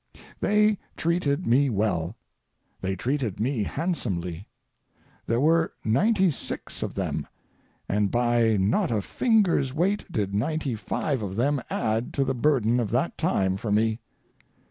They 0.39 0.79
treated 0.97 1.45
me 1.45 1.69
well; 1.69 2.15
they 2.81 2.95
treated 2.95 3.39
me 3.39 3.61
handsomely. 3.61 4.47
There 5.27 5.39
were 5.39 5.73
ninety 5.85 6.31
six 6.31 6.81
of 6.81 6.95
them, 6.95 7.27
and 7.87 8.09
by 8.09 8.57
not 8.57 8.89
a 8.89 9.03
finger's 9.03 9.75
weight 9.75 10.11
did 10.11 10.33
ninety 10.33 10.73
five 10.73 11.21
of 11.21 11.35
them 11.35 11.61
add 11.69 12.15
to 12.15 12.23
the 12.23 12.33
burden 12.33 12.79
of 12.79 12.89
that 12.89 13.15
time 13.15 13.57
for 13.57 13.71
me. 13.71 13.99